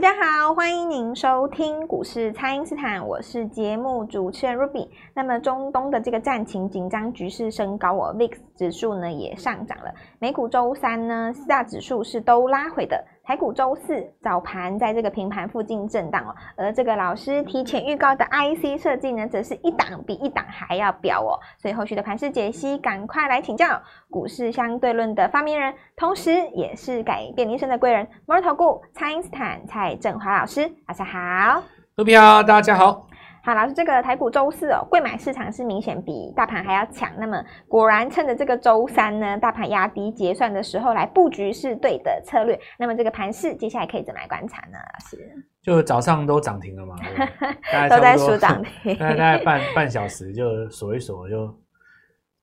[0.00, 4.88] 家好，欢迎您收听股市蔡因斯坦，我是节目主持人 Ruby。
[5.12, 9.92] 那么中东的这个战情紧张，局势升高哦，VIX 指数呢也上涨了。
[10.20, 13.04] 美股周三呢四大指数是都拉回的。
[13.28, 21.36] 台股周四早盘在这个平盘附近震荡哦，而这个老师提前预告的 IC 设计呢，则是一档比一档还要飙哦。
[21.58, 30.66] 所以后续的盘势解析，赶快来请教股市相对论的发明人，同时也是改变民生的贵人——摩尔投顾蔡因斯坦蔡振华老师。
[30.86, 31.62] 大家好，
[31.94, 33.07] 各位好，大家好。
[33.42, 37.10] 好，老师，这个台股周四哦，柜买市场是明显比大盘还要强。
[37.18, 42.58] 那么果然趁着这个周三呢，大盘压低结算的时候来布局是对的策略。
[42.78, 44.78] 那么这个盘势接下来可以怎么来观察呢？
[44.78, 45.16] 老师，
[45.62, 46.96] 就早上都涨停了嘛，
[47.88, 51.54] 都在数涨停，大概大概半半小时就锁一锁，就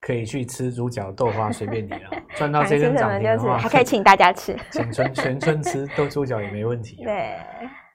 [0.01, 2.09] 可以去吃猪脚豆花，随便你了。
[2.35, 7.03] 赚到这根涨停的话，还可以请大家吃，全村全村吃豆猪脚也没问题。
[7.03, 7.37] 对，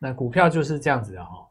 [0.00, 1.46] 那股票就是这样子的哈。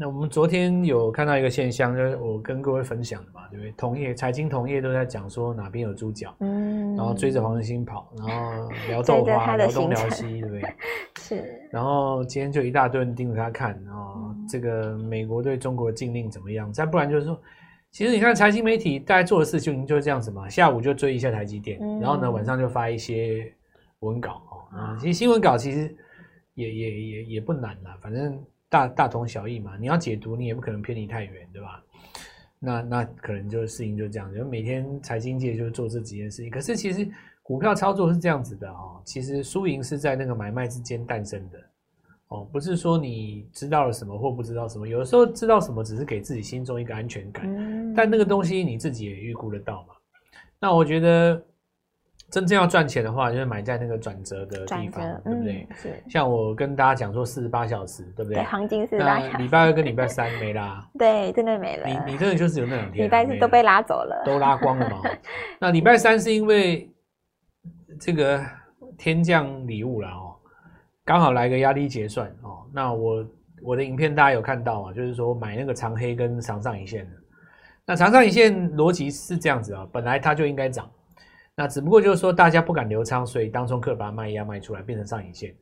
[0.00, 3.72] 那我们昨天有看到一个现象，就是我跟各位分享的嘛，对不对？
[3.72, 10.62] 同业、财经同业都在讲说哪边有猪脚，嗯，然后追着黄仁勋跑，然后聊 豆花，聊东聊西，对不对？
[11.18, 11.60] 是。
[11.72, 16.72] 然后今天就一大堆人盯着他看，然后这个美国对中国的禁令怎么样？
[16.72, 17.36] 再不然就是说，
[17.90, 23.52] 其实你看财经媒体大家做的事情就是这样子嘛，下午就追一下台积电，嗯、然后呢晚上就发一些
[23.98, 24.40] 文稿
[24.70, 25.92] 啊，其实新闻稿其实
[26.54, 28.40] 也也也也不难啦，反正。
[28.68, 31.82] 大大同小异嘛，你要解读，你也不可能偏离太远，对吧？
[32.58, 36.50] 那那可能就是事情就这样，就每天财经界就做这几件事情。
[36.50, 37.08] 可是其实
[37.42, 41.58] 股票操作是这样子的哦，其实输赢是在那个买卖之间诞生的
[42.28, 49.94] 哦，不是说你知道了什么或不知道什么，有的时候知道什么只是给自己心中一个安全感，但那个东西你自己也预估得到嘛。
[50.60, 51.42] 那我觉得。
[52.30, 55.66] 真正要赚钱的话，就是买在那个转折的地方，对不对？
[55.74, 56.02] 是。
[56.10, 58.42] 像我跟大家讲说，四十八小时，对不对？
[58.44, 59.36] 黄金四十八小时。
[59.38, 60.86] 礼拜二跟礼拜三没拉。
[60.98, 61.86] 对，真的没了。
[61.88, 63.06] 你你真的就是有那两天。
[63.06, 64.22] 礼拜四都被拉走了。
[64.26, 65.00] 都拉光了嘛？
[65.58, 66.92] 那礼拜三是因为
[67.98, 68.44] 这个
[68.98, 70.36] 天降礼物了哦，
[71.06, 72.66] 刚好来个压力结算哦。
[72.74, 73.26] 那我
[73.62, 77.10] 我的影片大家有看到啊，就是说买那个长黑跟长上影线的。
[77.86, 80.86] 那长上影线逻辑是这样子啊，本来它就应该涨。
[81.58, 85.52] 那只不过就是说，大家不敢留仓，所以当中客把它卖压卖出来，变成上影线。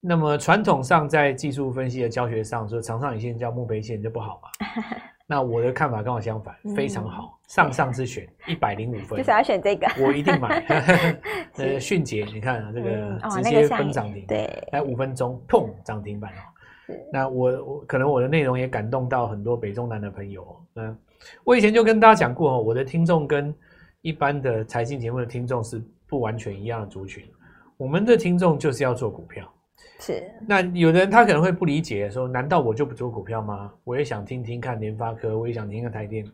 [0.00, 4.48] 那么传统上在技术分析的教学上说，长上影线叫墓碑线就不好嘛。
[5.28, 10.64] 那我的看法刚好相反，非常好，上上之选，一百零五分，就是要选这个，我一定买。
[11.58, 16.94] 呃，迅捷，你看啊，这个直接分涨停，对，来五分钟，砰，涨停板哦。
[17.12, 20.46] 那我我可能我的内容也感动到很多北中南的朋友。
[20.76, 20.96] 嗯，
[21.44, 23.52] 我以前就跟大家讲过哦，我的听众跟
[24.06, 27.28] 一般的财经节目的听众是不完全一样的族群，
[27.76, 29.52] 我们的听众就是要做股票，
[29.98, 30.22] 是。
[30.46, 33.72] 那有的人他可能会不理解，说难道我就不做股票吗？
[33.82, 36.24] 我也想听听看联发科，我也想听听看台电，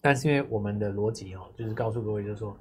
[0.00, 2.58] 但是因为我们的逻辑哦，就是告诉各位，就是说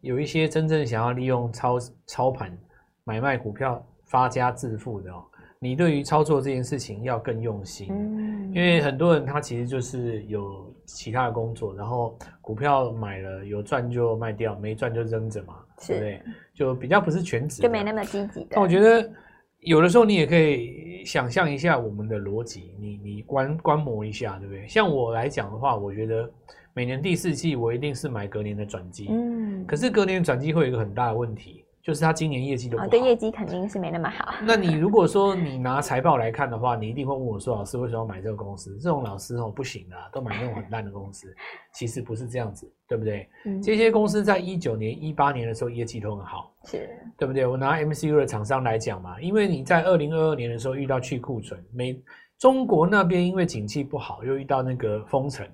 [0.00, 2.56] 有一些真正想要利用操操盘
[3.04, 5.22] 买卖股票发家致富的哦。
[5.58, 8.25] 你对于操作这件事情要更用心，嗯，
[8.56, 16.22] 因为很多人他其实就是有其他的工作，然后股票买了有赚就卖掉，没赚就扔着嘛，是对不对？
[16.54, 18.52] 就比较不是全职，就没那么积极的。
[18.52, 19.12] 那我觉得
[19.60, 24.66] 有的时候你也可以想象一下我们的逻辑，你你观观摩一下，对不对？
[24.66, 26.26] 像我来讲的话，我觉得
[26.72, 31.62] 每年第四季我一定是买隔年的转机，嗯，可是隔年转机会有一个很大的问题。
[31.86, 34.34] 就是他今年业绩都不好，对业绩肯定是没那么好。
[34.44, 38.76] 那你如果说你拿财报来看的话，你一定会问我说：“老师，为什么要买这个公司？
[38.78, 41.32] 这种老师哦不行的，都买那种很烂的公司。
[41.72, 43.28] ”其实不是这样子，对不对？
[43.44, 47.46] 嗯、这些公司在一九年、一八年的时候业绩都很好，是，对不对？
[47.46, 51.96] 我拿 MCU 的厂商来讲嘛，因为你在二零二二年的时候遇到去库存，美
[52.36, 55.46] 中国那边因为景气不好，又遇到那个封城。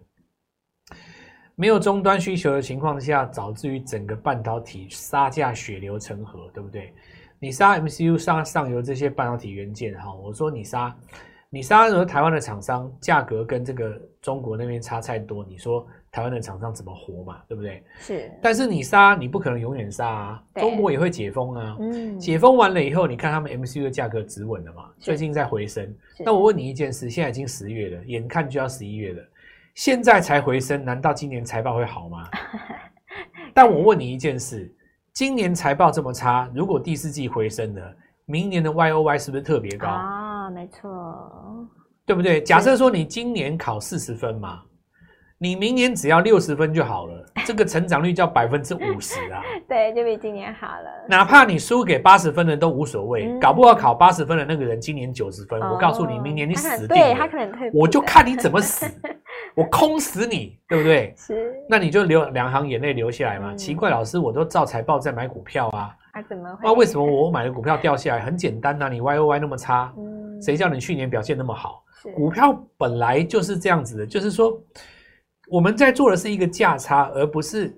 [1.54, 6.92] 没有终端需求的情况下，导致于整个半导体杀价血流成河，对不对？
[7.38, 10.96] 你杀 MCU 上上游这些半导体元件，哈，我说你杀，
[11.50, 17.42] 你杀和台湾的厂商价格跟这个中国那边差太多，你说台湾的厂商怎么活嘛？
[17.48, 17.82] 对不对？
[17.98, 18.30] 是。
[18.40, 21.76] 但是你杀，你不可能永远杀啊，中国也会解封啊。
[21.80, 22.18] 嗯。
[22.18, 24.88] 解封完了以后，你看他们 MCU 的价格止稳了嘛？
[24.98, 25.92] 最近在回升。
[26.24, 29.22] 那我问你一件事，现在已经十月了，眼看就要十一月了。
[29.74, 32.28] 现在才回升，难道今年财报会好吗？
[33.54, 34.70] 但我问你一件事：
[35.12, 37.82] 今年财报这么差，如果第四季回升了，
[38.26, 40.50] 明年的 Y O Y 是不是特别高啊？
[40.50, 41.68] 没错，
[42.04, 42.42] 对不对？
[42.42, 44.60] 假设说你今年考四十分嘛，
[45.38, 47.24] 你明年只要六十分就好了。
[47.44, 49.42] 这个成长率叫百分之五十啊。
[49.68, 51.06] 对，就比今年好了。
[51.08, 57.02] 哪怕你输给八十分的都无所谓，嗯、搞不好考八十分的那个人今年九十分，哦、我告诉你，明年你死定了。
[57.02, 58.86] 对，他可能退，我就看你怎么死，
[59.54, 61.14] 我空死你，对不对？
[61.16, 61.54] 是。
[61.68, 63.52] 那你就流两行眼泪流下来嘛。
[63.52, 65.94] 嗯、奇怪，老师，我都照财报在买股票啊。
[66.12, 66.60] 啊，怎么会？
[66.62, 68.22] 那为什么我买的股票掉下来？
[68.22, 71.82] 很简单呐、啊，你 Y O Y 那么差，嗯，谁叫你去年表现那么好？
[72.16, 74.60] 股票本来就是这样子的，就是说
[75.48, 77.72] 我们在做的是一个价差，而不是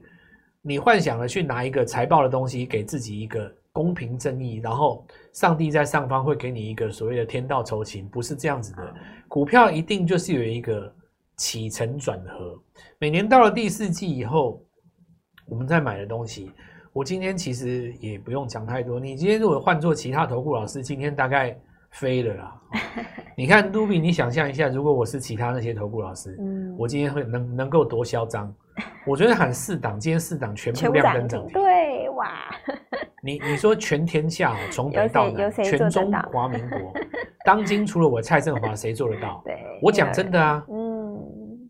[0.62, 8.82] 你幻想的去拿一个财报的东西给自己一个公平正义，然后上帝在上方会给你一个所谓的天道酬勤，不是这样子的。
[8.82, 8.94] 嗯、
[9.28, 10.90] 股票一定就是有一个
[11.36, 12.58] 起承转合，
[12.98, 14.62] 每年到了第四季以后，
[15.46, 16.52] 我们在买的东西。
[16.92, 19.00] 我今天其实也不用讲太多。
[19.00, 21.58] 你今天如果换做其他投顾老师，今天大概
[21.90, 22.60] 飞了啦。
[23.36, 28.54] 你看，Ruby，你想象一下，如果我是其他那些投顾老师，嗯，我今天会能能够多嚣张？
[29.06, 32.28] 我觉得喊四档，今天四档全部亮灯涨停，对哇？
[33.22, 36.92] 你你说全天下从北到南，全中华民国，
[37.44, 39.42] 当今除了我蔡振华，谁做得到？
[39.44, 40.83] 对，我讲真的啊，嗯，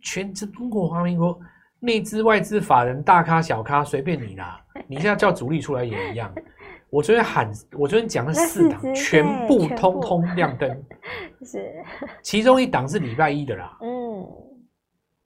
[0.04, 1.36] 全中国华民国。
[1.80, 6.32] 内资外资法人大咖小咖随便你啦，你现在叫主力出来也一样。
[6.88, 10.82] 我昨天喊，我昨天讲了四档，全部通通亮灯。
[11.44, 11.70] 是，
[12.22, 13.76] 其中一档是礼拜一的啦。
[13.84, 14.26] 嗯，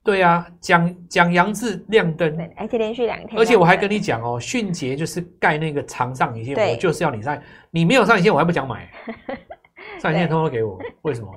[0.03, 3.39] 对啊，讲讲杨志亮灯，而且连续两天。
[3.39, 7.41] 而且我还跟你讲哦，迅捷就是盖那个长上影线，我就是要你上，
[7.71, 8.91] 你没有上影线，我还不讲买。
[10.03, 11.29] 上影线通通给我，为什么？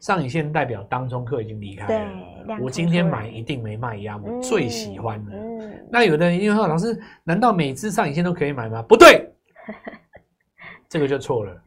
[0.00, 2.10] 上影线代表当中客已经离开了。
[2.60, 5.32] 我今天买一定没卖压，我最喜欢的。
[5.90, 8.82] 那有的人因为说，老师，难道每只上影线都可以买吗？
[8.82, 9.28] 不对，
[10.88, 11.62] 这个就错了。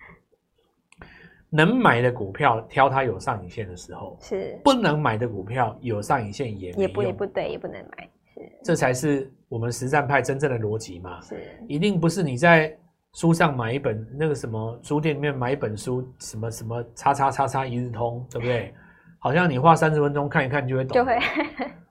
[1.50, 11.20] 能买的股票挑它有上影线的时候，是不能买的股票有上影线也也不也不对，也不能买，是这才是我们实战派真正的逻辑嘛。
[11.22, 11.36] 是
[11.68, 12.78] 一定不是你在。
[13.18, 18.72] 书上买一本那个什么书店里面买一本书，什么什么叉叉叉叉一日通，对不对？
[19.18, 20.94] 好像你花三十分钟看一看就会懂。
[20.94, 21.18] 就会。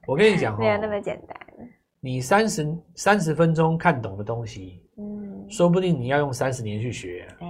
[0.06, 1.36] 我跟你讲哦，没有那么简单。
[1.98, 7.26] 你三十三十分钟看懂的东西，嗯，说不定你要用三十年去学。
[7.40, 7.46] 哎，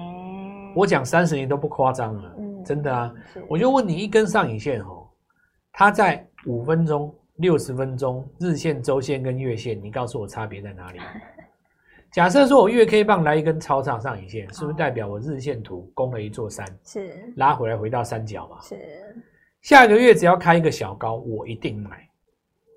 [0.75, 3.13] 我讲三十年都不夸张了，嗯，真的啊。
[3.47, 5.07] 我就问你一根上影线哦，
[5.71, 10.99] 它在五分钟、六十分钟、日线、周线跟月线，你告诉我差别在哪里？
[12.17, 16.67] 假设说我月 K 棒来一根超长上影线，是不是代表我日线图攻了一座山？
[16.83, 18.59] 是拉回来回到三角嘛？
[18.63, 18.75] 是
[19.61, 22.09] 下一个月只要开一个小高，我一定买。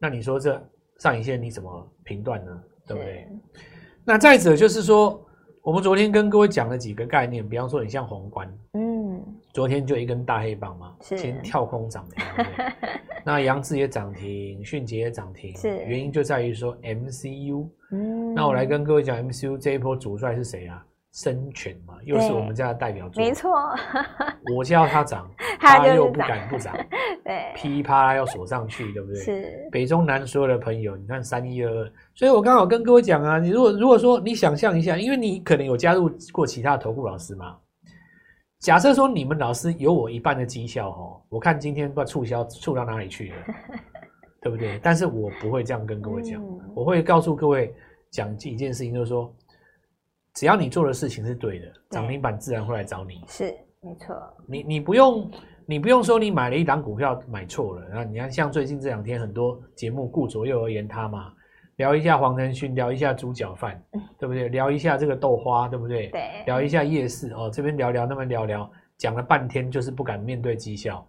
[0.02, 0.62] 那你说这
[0.98, 2.64] 上影线你怎么评断呢？
[2.86, 3.30] 对不对？
[4.04, 5.26] 那再者就是说，
[5.62, 12.46] 我们昨天跟各位讲了几个概念，比方说你像宏观，嗯，昨天就一根大黑棒嘛，先跳空涨停，
[13.26, 17.68] 那杨志也涨停，迅捷也涨停，是原因就在于说 MCU。
[17.92, 20.86] 嗯，那我来跟各位讲，MCU 这一波主帅是谁啊？
[21.12, 23.22] 深全嘛，又是我们家的代表作。
[23.22, 23.50] 没错，
[24.56, 25.28] 我叫他涨，
[25.60, 26.72] 他又不敢不涨，
[27.24, 29.16] 对，噼啪啦要锁上去，对不对？
[29.20, 29.68] 是。
[29.72, 37.58] 北中南所有的朋友，你看三一二二，所以我刚好跟各位讲啊，你如果如果说你想象一下，因为你可能有加入过其他投顾老师嘛，
[38.60, 43.36] 假设说你们老师有我一半的绩效哦，我看今天不知道促销促到哪里去了。
[44.42, 44.80] 对不对？
[44.82, 47.76] 但是我不会这样跟各位讲，嗯、我会告诉各位
[48.10, 49.30] 讲一件事情，就是说，
[50.34, 53.22] 只要你做的事情是对的，涨停板自然会来找你。
[53.28, 54.16] 是，没错。
[54.48, 55.30] 你你不用
[55.66, 61.34] 你不用说你买了一档股票买错了，然后你看像最近这两天很多节目顾左右而言他嘛，
[61.80, 64.50] 聊一下黄仁勋，聊一下猪脚饭，嗯、对不对？
[64.50, 66.08] 聊一下这个豆花，对不对？
[66.10, 66.44] 对。
[66.46, 71.08] 聊一下夜市哦，这边聊聊，那边聊聊，讲了半天就是不敢面对绩效，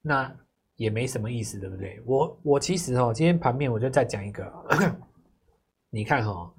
[0.00, 0.34] 那。
[0.76, 1.98] 也没什么意思，对不对？
[2.04, 4.44] 我我其实哦，今天盘面我就再讲一个，
[5.88, 6.52] 你看哈、哦，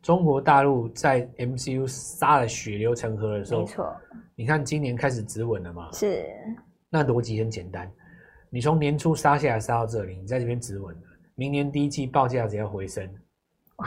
[0.00, 3.96] 中国大陆在 MCU 杀了血流成河的时候，没错。
[4.34, 5.92] 你看今年开始止稳了嘛？
[5.92, 6.24] 是。
[6.88, 7.92] 那逻辑很简单，
[8.48, 11.02] 你从年初杀下来杀到这里，你在这边止稳了，
[11.34, 13.08] 明年第一季报价只要回升，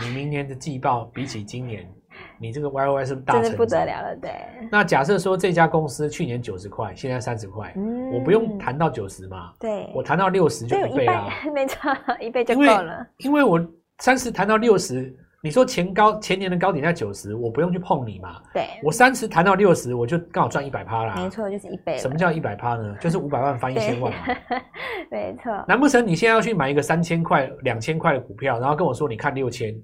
[0.02, 1.88] 你明年的季报比起今年。
[2.38, 3.42] 你这个 Y O Y 是不是大成？
[3.42, 4.32] 真的不得了了，对。
[4.72, 9.52] 那假设说这家公司去年九十块，现在三十块，嗯，我不用谈到九十嘛？
[9.60, 13.06] 对，我谈到六十就一倍了， 没错，一倍就够了。
[13.18, 13.60] 因为我
[13.98, 18.42] 三十谈到六十，你说前高前年的高点在九十，我不用去碰你嘛？
[18.54, 21.16] 对，我三十谈到六十，我就刚好赚一百趴啦。
[21.18, 21.98] 没错，就是一倍。
[21.98, 22.96] 什么叫一百趴呢？
[23.02, 24.20] 就是五百万翻一千万嘛。
[25.12, 25.52] 没错。
[25.68, 29.76] 难不成你现在要去买一个三千块、两千块的股票，然后跟我说你看六千？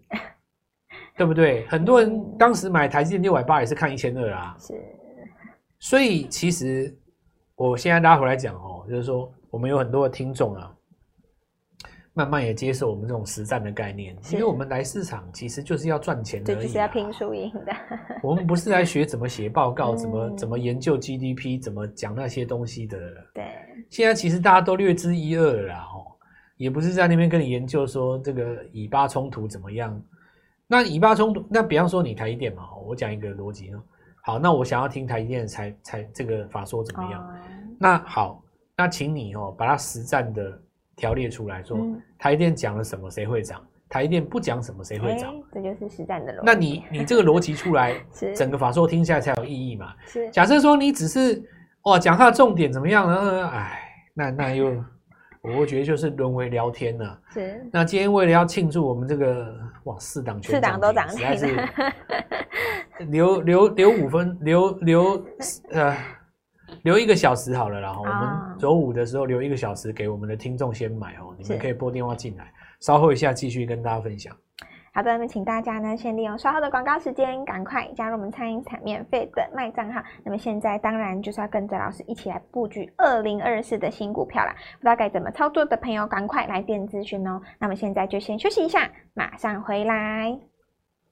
[1.17, 1.67] 对不对？
[1.67, 4.55] 很多人当时买台积电六百八也是看一千二啊。
[4.57, 4.73] 是，
[5.77, 6.97] 所以其实
[7.55, 10.71] 我现在拉回来讲哦，就是说我们有很多的听众啊，
[12.19, 17.73] 慢慢也接受我们这种实战的概念，因为我们来市场其实就是要赚钱的，就是要拼输赢的。
[18.21, 22.99] 我们不是来学怎么写报告、怎么怎么研究 GDP、怎么讲那些东西的。
[23.33, 23.45] 对，
[23.89, 26.03] 现在其实大家都略知一二了啦，哦，
[26.57, 29.97] 也不是在那边跟你研究说这个以巴冲突怎么样。
[30.67, 33.81] 那以巴冲突，那比方说你台积电嘛，我讲一个逻辑呢。
[34.23, 37.25] 好，那我想要听台积电才才这个法说怎么样？
[37.79, 38.43] 那好，
[38.75, 40.61] 那请你哦把它实战的。
[40.99, 43.65] 条列出来说，嗯、台电讲了什么，谁会涨？
[43.87, 45.33] 台电不讲什么，谁会涨？
[45.53, 46.41] 这就是实战的逻辑。
[46.43, 47.95] 那你你这个逻辑出来，
[48.35, 49.93] 整个法说听下来才有意义嘛？
[50.05, 50.29] 是。
[50.29, 51.41] 假设说你只是
[51.83, 53.47] 哦讲它的重点怎么样呢？
[53.47, 53.79] 哎，
[54.13, 54.67] 那那又
[55.41, 57.19] 我会觉得就是沦为聊天了。
[57.33, 57.65] 是。
[57.71, 61.55] 那今天为了要庆祝我们这个哇四档全四档都涨，实在是
[63.05, 65.25] 留留留五分留留
[65.71, 65.95] 呃。
[66.83, 74.35] 留一个小时好了啦，然后我们周五的时候留一个小时给我们的听众先买哦，你们可以拨电话进来，稍后一下继续跟大家分享。
[74.91, 80.01] 好的，那么请大家呢先利用稍后的广告时间，赶快加入我们蔡因斯坦免费的卖账号。
[80.23, 87.39] 那么现在当然就是要跟着老师一起来布局二零二四的新股票啦，不知道该怎么操作的朋友，赶快来电咨询哦。
[87.59, 90.37] 那么现在就先休息一下，马上回来。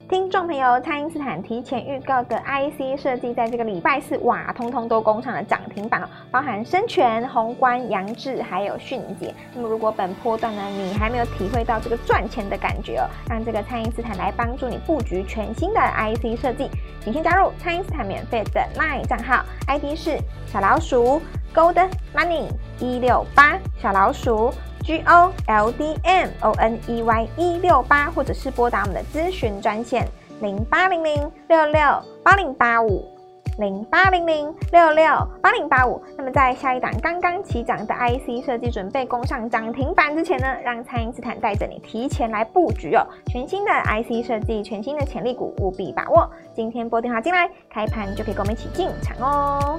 [0.06, 9.34] 听众朋友，蔡因斯坦提前预告的 IC 设计，在这个礼拜四，哇，通通都攻上了涨停板哦，包含深全、宏观、杨志，还有迅捷。
[9.52, 16.70] 那么，如果本波段呢，你还没有体会到这个赚钱的感觉哦，让这个蔡因斯坦来帮助你布局全新的 IC 设计，
[17.02, 21.20] 请先加入蔡因斯坦免费的 LINE 账号，ID 是小老鼠
[21.54, 22.46] Gold Money
[22.78, 24.54] 一六八，小老鼠。
[24.88, 30.08] G O L D M O N E Y 一六八，或者是拨打我们的咨询专线
[30.40, 31.82] 零八零零六六
[32.24, 33.06] 八零八五
[33.58, 35.04] 零八零零六六
[35.42, 36.02] 八零八五。
[36.16, 46.26] 那么在下一档刚刚起涨的 IC 设计准备攻上涨停板之前呢，让蔡因斯坦带着你提前来布局哦，全新的 IC 设计，全新的潜力股，务必把握。
[46.54, 49.78] 今天拨电话进来，开盘就可以跟我们一起进场哦。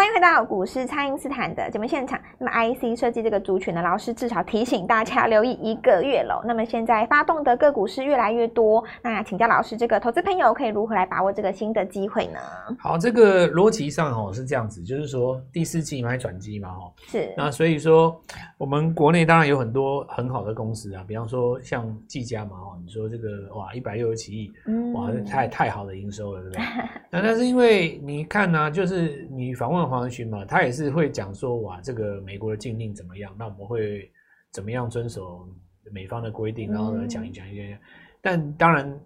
[0.00, 2.18] 欢迎回到股市，蔡因斯坦的节目现场。
[2.38, 6.40] 那么，IC 设计这个族群的老师至少提醒大家留意一个月喽。
[6.42, 8.82] 那么，现在发动的个股是越来越多。
[9.02, 12.40] 那请教老师，这个投资朋友可以如何来把握这个新的机会呢？
[12.78, 17.34] 好，这个逻辑上哦是这样子，就是说第四季买转机嘛，哈，是。
[17.36, 18.18] 那所以说，
[18.56, 26.64] 我们国内当然有很多很好的公司啊，比方说像技嘉嘛，哈，你说这个哇一百六十七亿，嗯，哇，太太好的营收了，对不对？
[27.10, 29.89] 那但是因为你看呢、啊，就是你访问。
[29.90, 33.34] 黄仁勋嘛，他也是会讲说，哇，这个美国的禁令怎么样？
[33.36, 34.10] 那我们会
[34.52, 35.46] 怎么样遵守
[35.92, 36.70] 美方的规定？
[36.72, 37.76] 然后呢，讲一讲一些。
[38.22, 39.00] 但当然，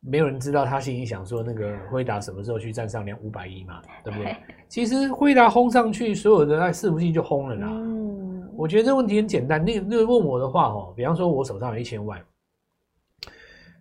[0.00, 3.80] 没有人知道他心里想说，那个辉达什么时候去站上两五百亿嘛？
[4.02, 4.36] 对不对？
[4.68, 7.68] 其实辉达轰上去，所有的那伺服器就轰了啦。
[7.70, 9.64] 嗯，我觉得这问题很简单。
[9.64, 12.20] 那那个问我的话哦，比方说我手上有一千万，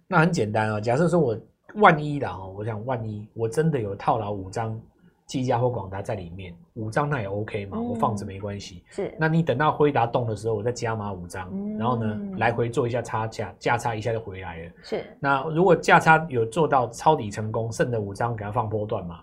[0.08, 0.80] 那很简单啊。
[0.80, 1.38] 假设说我
[1.76, 4.80] 万一的哦，我想万一我真的有套牢五张。
[5.26, 8.84] 技嘉或广达在里面五张，那也 OK 嘛，我放着没关系。
[8.90, 14.72] 是，那你等到辉达动的时候，我再加码五张，然后呢，来回做一下差价，价差一下就回来了。
[14.84, 19.22] 是，那如果价差有做到抄底成功，剩的五张给它放波段嘛。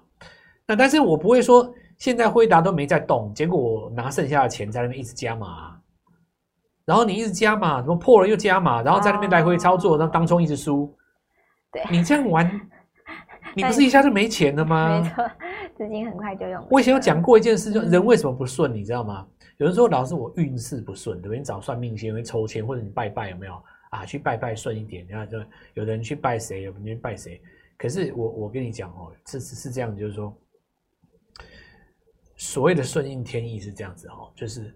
[0.66, 5.78] 那但是我不会说现在辉达都没在动，结果我拿剩下的钱在那边一直加码，
[6.84, 10.92] 然后你一直加码，怎么破了又加码，然后在那边来回操作，让当中一直输。
[11.72, 12.50] 对，你这样玩。
[13.52, 15.00] 你不是一下就没钱了吗？
[15.02, 15.30] 没错，
[15.80, 16.66] 资金很快就用。
[16.70, 19.26] 我以前有讲过一件事，就人为什么不顺，你知道吗？
[19.56, 21.38] 有人说老师我运势不顺，对不对？
[21.38, 23.54] 你找算命先会抽签，或者你拜拜有没有
[23.90, 24.04] 啊？
[24.04, 25.38] 去拜拜顺一点，然后就
[25.72, 27.40] 有的人去拜谁，有的人去拜谁。
[27.78, 30.36] 可是我我跟你讲哦，是是是这样子，就是说，
[32.36, 34.74] 所谓的顺应天意是这样子哦，就是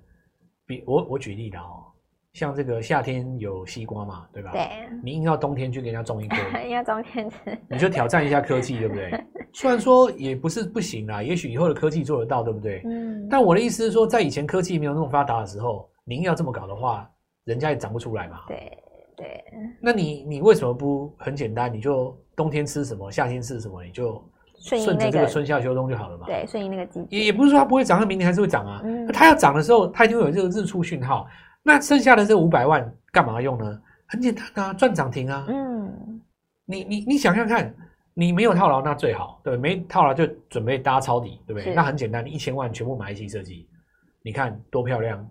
[0.64, 1.84] 比我我举例的哦。
[2.32, 4.52] 像这个夏天有西瓜嘛，对吧？
[4.52, 4.88] 对。
[5.02, 7.36] 你硬要冬天去给人家种一颗， 要冬天吃，
[7.68, 9.24] 你就挑战一下科技，对不对？
[9.54, 12.82] 虽然说也不是不行啦，也许以后的科技做得到，对不对？
[12.84, 13.28] 嗯。
[13.30, 17.08] 但我的意思是说，在以前科技没有那么发达的时候，你硬要这么搞的话，
[17.44, 18.40] 人家也长不出来嘛。
[18.48, 18.76] 对
[19.16, 19.44] 对。
[19.80, 21.72] 那你你为什么不很简单？
[21.72, 24.20] 你就冬天吃什么，夏天吃什么，你就
[24.58, 26.26] 顺着这个春夏秋冬就好了嘛。
[26.26, 27.06] 对，顺应那个季节。
[27.16, 28.82] 也也不是说它不会涨，它明年还是会涨啊。
[28.84, 29.06] 嗯。
[29.12, 31.28] 它要涨的时候，它一定会有这个日出讯号。
[31.62, 33.80] 那剩下的这五百万干嘛用呢？
[34.06, 35.46] 很简单啊，赚涨停啊。
[35.48, 36.20] 嗯，
[36.66, 37.74] 你你你想想看，
[38.14, 41.74] 你没有套牢那最好，对，没套牢就准备搭抄底，对不对？
[41.74, 43.68] 那很简单，你一千万全部买一期设计，
[44.22, 45.28] 你看多漂亮。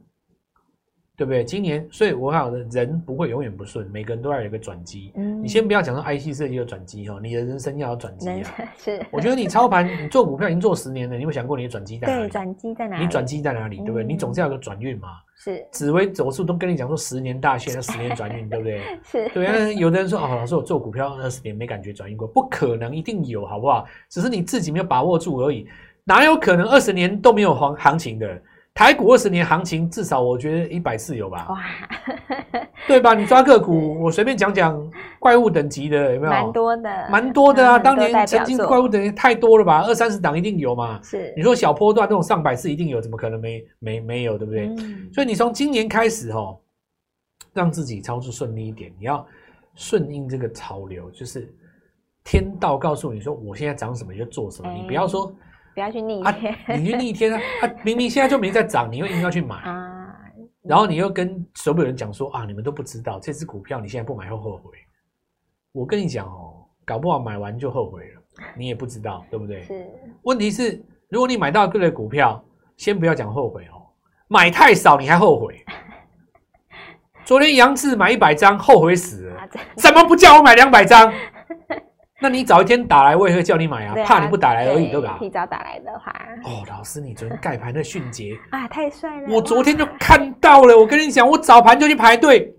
[1.15, 1.43] 对不对？
[1.43, 5.11] 今年，所以我讲的人不会永远不顺，每个人都要有一个转机。
[5.15, 8.41] 嗯，你先不要讲说 IC 设计有转机哈，你的人生要有转机啊。
[8.75, 12.21] 是，我觉得你操盘，你做股票已经做十年了，你有想过你的转机在哪里？
[12.23, 13.03] 对，转机在哪里？
[13.03, 13.77] 你转机在哪里？
[13.77, 14.03] 对不对？
[14.03, 15.09] 你总是要有个转运嘛。
[15.35, 18.81] 是，紫微斗数都跟你讲说十年大限，十年转运，对不对？
[19.05, 19.71] 是，对啊。
[19.73, 23.85] 有的人说哦，老师我做股票二十年没感觉转运过，不可能，一定有，好不好？
[24.09, 25.67] 只是你自己没有把握住而已，
[26.05, 28.41] 哪有可能二十年都没有行行情的？
[28.73, 31.47] 台股二十年行情，至少我觉得一百次有吧？
[31.47, 31.61] 哇，
[32.87, 33.13] 对吧？
[33.13, 36.31] 你抓个股，我随便讲讲怪物等级的有没有？
[36.31, 37.77] 蛮多的，蛮多的啊！
[37.77, 39.83] 当年曾经怪物等级太多了吧？
[39.83, 40.99] 二三十档一定有嘛？
[41.03, 44.39] 是，你说小波段那种上百次一定有，怎么可能没没没有？
[44.39, 44.65] 对不对？
[44.67, 46.59] 嗯、所以你从今年开始哦，
[47.53, 49.23] 让自己操作顺利一点，你要
[49.75, 51.53] 顺应这个潮流，就是
[52.23, 55.31] 天道告诉你说，我现在涨什么你就做什么，欸、你不要说。
[55.73, 57.41] 不要去逆天，啊，你去逆天啊！
[57.61, 60.15] 啊，明明现在就没在涨，你又硬要去买 啊！
[60.63, 64.77] 然后你又跟所有人讲说啊，你们都不知道这只股票你现在不买会后悔。
[65.71, 68.21] 我跟你讲哦，搞不好买完就后悔了，
[68.55, 69.63] 你也不知道，对不对？
[69.63, 69.87] 是。
[70.21, 72.43] 问题是，如果你买到各类股票，
[72.77, 73.81] 先不要讲后悔哦，
[74.27, 75.63] 买太少你还后悔。
[77.25, 81.11] 昨天杨志买一百张，后悔死了，怎么不叫我买两百张？
[82.23, 85.17] 那你早一天打来，我也会叫你买啊，啊怕你不打来而已，对吧？
[85.19, 86.09] 提早打来的话，
[86.45, 89.27] 哦，老师，你昨天盖盘的迅捷啊，太帅了！
[89.29, 92.55] 我昨天就看到了，我跟你讲，我早盘就去排队，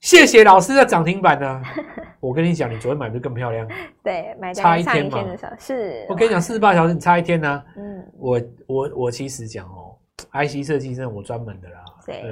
[0.00, 1.62] 谢谢老师的涨停板呢。
[2.18, 3.68] 我跟你讲，你昨天买的更漂亮，
[4.02, 5.24] 对，买差一天嘛，
[5.60, 6.04] 是。
[6.08, 7.64] 我跟你讲，四十八小时你差一天呢、啊。
[7.76, 9.94] 嗯，我我我其实讲哦
[10.32, 12.22] ，IC 设计真的我专门的啦，对。
[12.22, 12.30] 呃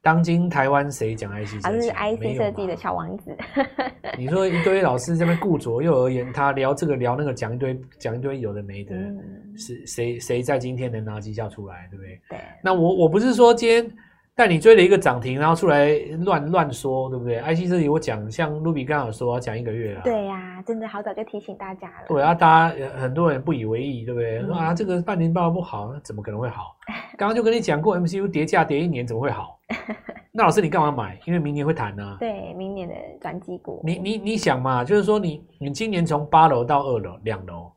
[0.00, 1.90] 当今台湾谁讲 IC 设计？
[1.90, 3.36] 还是 IC 设计的小王子。
[4.16, 9.18] 你说一堆老师这边顾左右而言他聊这个聊那个，讲一堆讲一堆有的没的，嗯、
[9.56, 12.20] 是谁谁在今天能拿绩效出来，对不对？
[12.30, 12.38] 对。
[12.62, 13.90] 那我我不是说今天
[14.38, 15.88] 带你追了一个涨停，然后出来
[16.20, 20.02] 乱乱说，对不对？IC 设计我讲，像 Ruby 刚好说讲一个月了。
[20.04, 22.04] 对呀、啊，真的好早就提醒大家了。
[22.06, 24.38] 对啊，大家很多人不以为意，对不对？
[24.56, 26.76] 啊，这个半年报不好，那怎么可能会好？
[27.18, 29.58] 刚刚就跟你讲过，MCU 跌价跌一年怎么会好？
[30.30, 31.18] 那老师你干嘛买？
[31.24, 32.16] 因为明年会谈呢、啊。
[32.20, 33.82] 对，明年的转机股。
[33.84, 37.72] 你你你想嘛，就是说你你今年从八楼到二楼两楼，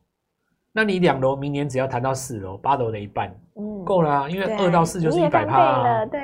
[0.72, 4.30] 那你两楼明年只要谈到四楼，八楼的一半，嗯，够了啊。
[4.30, 6.06] 因为二到四就是一百趴啊。
[6.06, 6.21] 对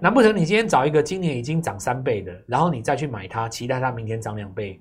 [0.00, 4.80] 难不成你今天找一个今年已经涨三倍的，然后你再去买它，期待它明天涨两倍？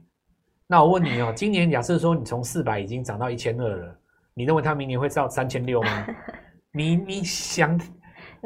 [0.67, 3.95] 那我问你哦，今年假设说你从四百已经涨到一千二了，
[4.33, 6.05] 你认为它明年会到三千六吗？
[6.73, 7.79] 你你想？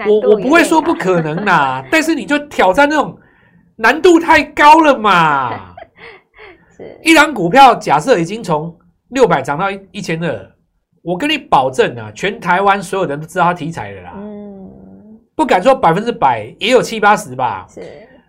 [0.08, 3.16] 我我不会说不可能 啦，但是你就挑战那种
[3.76, 5.76] 难度太高了嘛。
[7.04, 8.76] 一档股票假设已经从
[9.10, 10.52] 六百涨到一千二，
[11.04, 14.14] 我跟你保证啊，全台湾所有人都知道它题材的啦。
[15.34, 17.66] 嗯，不敢说百分之百，也有七八十吧。
[17.70, 17.82] 是，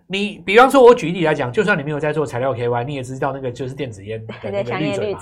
[0.07, 5.19] 你比方说，我举例来讲，就算你没有在做材料 KY，你也知道那个就是电子烟的那个绿嘴嘛。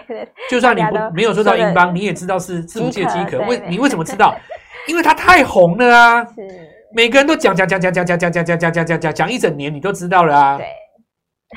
[0.50, 3.38] 就算你不没有做到英邦，你也知道是自无界饥渴。
[3.46, 4.36] 为你为什么知道？
[4.88, 6.24] 因为它太红了啊！
[6.24, 6.40] 是，
[6.94, 10.56] 每个人都讲讲讲讲讲讲讲讲讲讲讲讲讲讲一整年，你都知道了啊。
[10.56, 10.66] 对。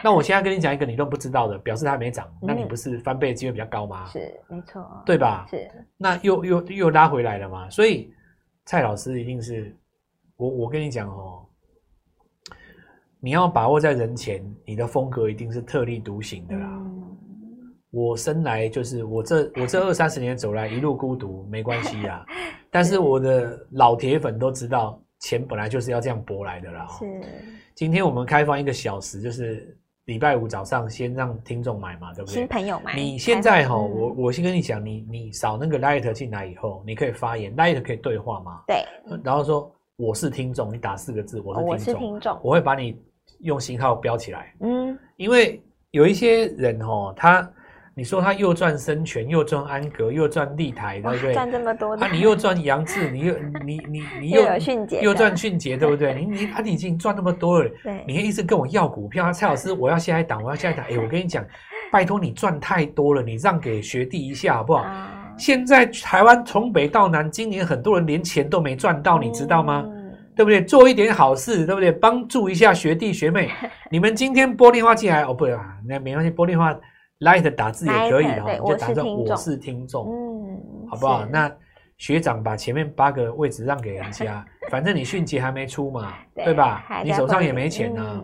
[0.03, 4.05] 那我现在跟你讲一个你都不知道的，表示它没涨，那你不是翻倍的机会比较高吗？
[4.11, 4.81] 是，没错。
[5.05, 5.45] 对吧？
[5.49, 5.69] 是。
[5.97, 7.69] 那又又又拉回来了嘛？
[7.69, 8.13] 所以
[8.71, 9.75] 蔡老师一定是
[10.37, 11.45] 我我跟你讲哦，
[13.19, 16.81] 你要把握在人前，你的风格一定是特立独行的啦。
[17.89, 22.25] 我生来就是我这我这二三十年走来一路孤独，没关系呀。
[22.71, 26.87] 但是我的老铁粉都知道，钱本来就是要这样博来的啦。
[26.97, 27.05] 是。
[27.75, 29.77] 今天我们开放一个小时，就是
[30.11, 32.33] 礼拜五早上先让听众买嘛，对不对？
[32.33, 32.97] 新朋友买。
[32.97, 38.61] 你现在哈，我我先跟你讲，你你扫那个 Light 进来以后，你可以发言，Light 可以对话吗？
[38.67, 38.83] 对。
[39.23, 41.69] 然后说我是听众，你打四个字，我是听众。
[41.69, 42.39] 我是听众。
[42.43, 43.01] 我会把你
[43.39, 44.53] 用星号标起来。
[44.59, 44.99] 嗯。
[45.15, 47.49] 因为有一些人哈，他。
[48.01, 51.33] 你说他又赚生权，又赚安格，又赚立台，对不对？
[51.35, 56.15] 赚这么多，啊，你又赚杨志，你又你你 你又迅捷，又赚迅捷， 对不对？
[56.15, 60.83] 你你他已经赚那么多了，对，你还一直跟我要股票，蔡老师，我要下一档，我要下一档。
[60.89, 61.45] 哎，我跟你讲，
[61.91, 64.83] 拜托你赚太多了，你让给学弟一下好不好？
[65.37, 69.85] 现在台湾从北到南，今年很多人连钱都没赚到，你知道吗？
[70.35, 70.63] 对不对？
[70.63, 71.91] 做一点好事，对不对？
[71.91, 73.51] 帮助一下学弟学妹。
[73.91, 76.75] 你们今天拨电话进来，哦，不啊，那没关系，拨电话。
[77.21, 81.25] Light 打字也可以哈，你就打成我是听众，嗯，好不好？
[81.25, 81.51] 那
[81.97, 86.83] 学长把前面八个位置让给人家， 反正你迅捷还没出嘛， 对吧？
[87.03, 88.21] 你手上也没钱呢。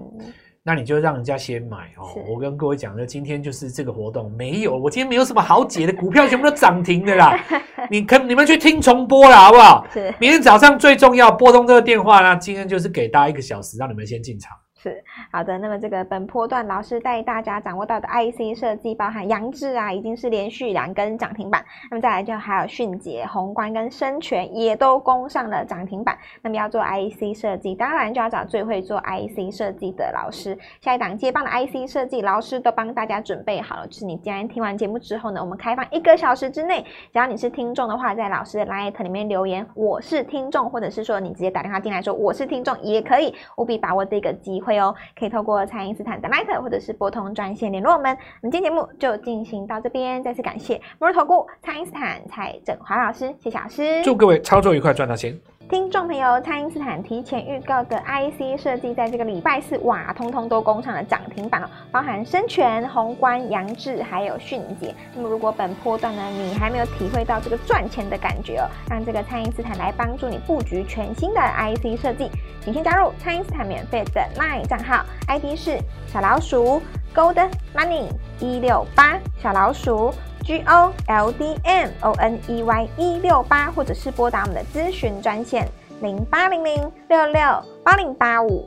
[0.63, 2.09] 那你就让人家先买哦。
[2.27, 7.39] 我跟各位讲的，今天就是这个活动没有，我今天没有什么好解的，股票全部都涨停的啦。
[7.89, 9.87] 你可你们去听重播啦，好不好？
[10.19, 12.35] 明天早上最重要，拨通这个电话啦。
[12.35, 14.57] 今天就是给大家一个小时，让你们先进场。
[14.87, 21.63] 是好的，那么这个本波段老师带大家掌握到的 IC 设计，包含杨志啊，已经是连续两根涨停板。
[21.91, 26.17] 那么再来就还有迅捷、宏观跟生全也都攻上了涨停板。
[26.41, 30.57] 那么要做 IC 设计，当然就要找最会做 IC 设计的老师。
[30.79, 48.11] 下一档接棒的 IC 设计老师都帮大家准备好了，就是你今天听完节目之后呢，我们开放一个小时之内，只要你是听众的话，在老师的 LINE 里面留言我是听众，或者是说你直接打电话进来说我是听众也可以，务必把握这个机会哦，可以透过蔡因斯坦的麦克或者是拨通专线联络我们。
[48.41, 55.37] 我们今天节目就进行到这边，再次感谢摩尔投顾蔡因斯坦蔡振华老师，谢谢老师，祝各位操作愉快，赚到钱。
[55.69, 64.95] 听众朋友，蔡因斯坦提前预告的 IC 设计，在这个礼拜四，哇，通通都攻上了涨停板哦，包含生全、宏观、扬智，还有迅捷。
[65.13, 75.77] 那么，如果本波段呢，你还没有体会到这个赚钱的感觉哦，让这个蔡因斯坦来帮助你布局全新的 IC 设计，请先加入蔡因斯坦免费的 LINE 账号，ID 是
[76.07, 76.81] 小老鼠
[77.13, 78.05] Gold Money
[78.39, 80.13] 一六八小老鼠。
[80.47, 85.67] G O L D M O N E Y 一六八，或者是拨打我们的咨询专线
[85.99, 87.41] 零八零零六六
[87.83, 88.65] 八零八五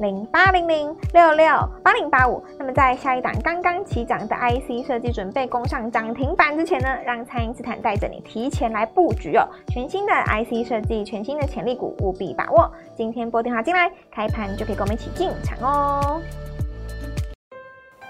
[0.00, 1.46] 零八零零六六
[1.84, 2.42] 八零八五。
[2.58, 12.72] 那么在下一档刚刚起涨的 IC 设计准备攻上涨停板之前呢，让蔡因斯坦带着你提前来布局哦，全新的 IC 设计，全新的潜力股，务必把握。
[12.96, 16.22] 今天拨电话进来，开盘就可以跟我们一起进场哦。